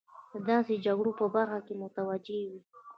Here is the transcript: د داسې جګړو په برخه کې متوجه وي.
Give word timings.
د 0.31 0.33
داسې 0.49 0.73
جګړو 0.85 1.11
په 1.19 1.25
برخه 1.35 1.59
کې 1.65 1.73
متوجه 1.81 2.39
وي. 2.49 2.59